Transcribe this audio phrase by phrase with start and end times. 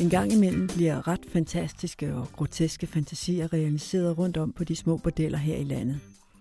[0.00, 4.96] En gang imellem bliver ret fantastiske og groteske fantasier realiseret rundt om på de små
[4.96, 6.00] bordeller her i landet.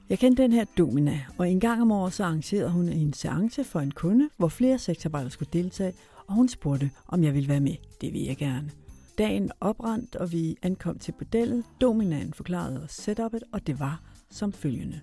[0.09, 3.63] Jeg kendte den her Domina, og en gang om året så arrangerede hun en seance
[3.63, 5.93] for en kunde, hvor flere sexarbejdere skulle deltage,
[6.27, 7.75] og hun spurgte, om jeg ville være med.
[8.01, 8.71] Det vil jeg gerne.
[9.17, 11.63] Dagen oprandt, og vi ankom til bordellet.
[11.81, 14.01] Dominaen forklarede os setupet, og det var
[14.31, 14.99] som følgende.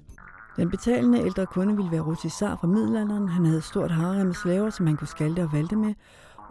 [0.57, 3.29] Den betalende ældre kunde ville være rotisar fra middelalderen.
[3.29, 5.95] Han havde stort harem med slaver, som han kunne skalte og valte med.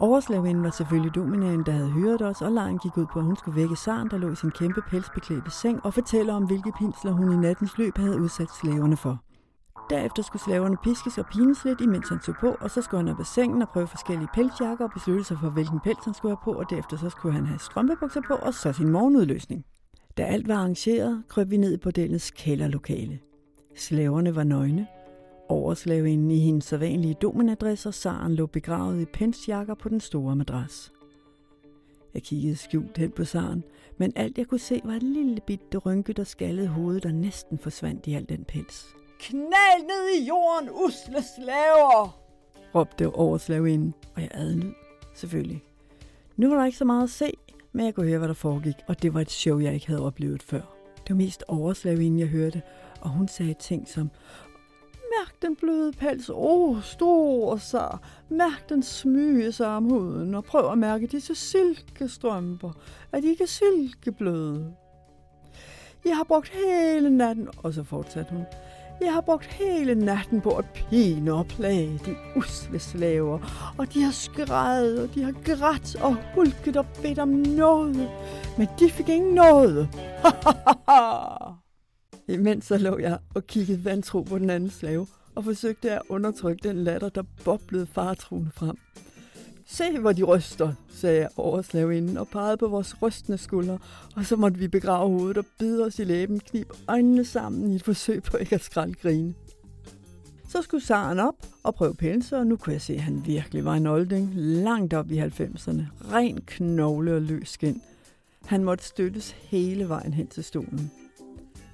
[0.02, 3.36] Overslavinden var selvfølgelig dominaen, der havde hørt os, og lejen gik ud på, at hun
[3.36, 7.11] skulle vække saren, der lå i sin kæmpe pelsbeklædte seng, og fortælle om, hvilke pinsler
[7.11, 9.24] hun i nattens løb havde udsat slaverne for.
[9.89, 13.14] Derefter skulle slaverne piskes og pines lidt, imens han tog på, og så skulle han
[13.14, 16.36] op af sengen og prøve forskellige pelsjakker og beslutte sig for, hvilken pels han skulle
[16.36, 19.66] have på, og derefter så skulle han have strømpebukser på, og så sin morgenudløsning.
[20.18, 23.19] Da alt var arrangeret, krøb vi ned i bordellets kælderlokale.
[23.75, 24.88] Slaverne var nøgne.
[25.50, 30.94] Overslavinden i hendes sædvanlige dominadress og Saren lå begravet i pensjakker på den store madras.
[32.14, 33.64] Jeg kiggede skjult hen på Saren,
[33.97, 37.58] men alt jeg kunne se var et lille bitte rynket og skaldet hoved, der næsten
[37.58, 38.86] forsvandt i al den pels.
[39.19, 42.19] Knald ned i jorden, usle slaver!
[42.75, 44.73] råbte overslavinden, og jeg adlyd,
[45.13, 45.63] selvfølgelig.
[46.38, 47.31] Nu var der ikke så meget at se,
[47.72, 50.06] men jeg kunne høre, hvad der foregik, og det var et show, jeg ikke havde
[50.06, 50.61] oplevet før.
[50.97, 52.61] Det var mest overslavinden, jeg hørte,
[53.02, 54.09] og hun sagde ting som,
[55.20, 57.98] Mærk den bløde pels, åh, oh, stor så.
[58.30, 62.72] Mærk den smyge sig om huden, og prøv at mærke disse silkestrømper,
[63.12, 64.73] at de ikke er silkebløde.
[66.06, 68.45] Jeg har brugt hele natten, og så fortsatte hun.
[69.02, 73.40] Jeg har brugt hele natten på at pine og plage de usle slaver,
[73.78, 78.09] og de har skrevet, og de har grædt og hulket og bedt om noget,
[78.58, 79.90] men de fik ingen noget.
[82.30, 86.69] Imens så lå jeg og kiggede vantro på den anden slave, og forsøgte at undertrykke
[86.69, 88.75] den latter, der boblede faretruende frem.
[89.66, 93.80] Se, hvor de ryster, sagde jeg over slavinden og pegede på vores rystende skuldre,
[94.16, 97.75] og så måtte vi begrave hovedet og bide os i læben, knib øjnene sammen i
[97.75, 99.34] et forsøg på ikke at skralde grine.
[100.50, 103.66] Så skulle Saren op og prøve pelse, og nu kunne jeg se, at han virkelig
[103.66, 105.84] var en olding, langt op i 90'erne.
[106.13, 107.81] Ren knogle og løs skin.
[108.46, 110.91] Han måtte støttes hele vejen hen til stolen.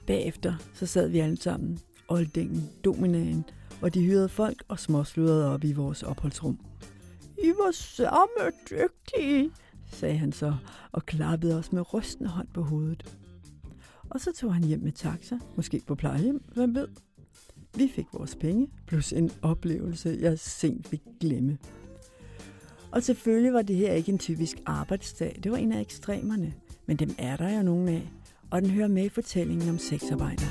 [0.07, 3.45] Bagefter så sad vi alle sammen, oldingen, dominaen,
[3.81, 6.59] og de hyrede folk og småsludrede op i vores opholdsrum.
[7.43, 9.51] I var samme dygtige,
[9.91, 10.55] sagde han så,
[10.91, 13.15] og klappede os med rystende hånd på hovedet.
[14.09, 16.87] Og så tog han hjem med taxa, måske på plejehjem, hvem ved.
[17.77, 21.57] Vi fik vores penge, plus en oplevelse, jeg sent fik glemme.
[22.91, 26.53] Og selvfølgelig var det her ikke en typisk arbejdsdag, det var en af ekstremerne.
[26.85, 28.11] Men dem er der jo nogen af,
[28.55, 30.43] og den hører med i fortællingen om sexarbejde.